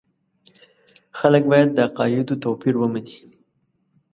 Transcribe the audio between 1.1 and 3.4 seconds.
خلک باید د عقایدو توپیر ومني.